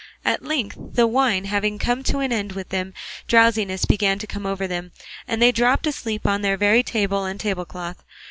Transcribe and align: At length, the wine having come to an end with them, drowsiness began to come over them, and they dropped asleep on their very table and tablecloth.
At 0.25 0.41
length, 0.41 0.77
the 0.95 1.05
wine 1.05 1.45
having 1.45 1.77
come 1.77 2.01
to 2.05 2.17
an 2.17 2.31
end 2.33 2.53
with 2.53 2.69
them, 2.69 2.95
drowsiness 3.27 3.85
began 3.85 4.17
to 4.17 4.25
come 4.25 4.47
over 4.47 4.65
them, 4.65 4.93
and 5.27 5.39
they 5.39 5.51
dropped 5.51 5.85
asleep 5.85 6.25
on 6.25 6.41
their 6.41 6.57
very 6.57 6.81
table 6.81 7.23
and 7.23 7.39
tablecloth. 7.39 8.03